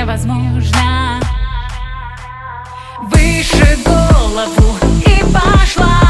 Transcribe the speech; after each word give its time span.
невозможно. 0.00 1.20
Выше 3.02 3.78
голову 3.84 4.78
и 5.04 5.22
пошла 5.32 6.09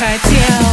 хотел. 0.00 0.69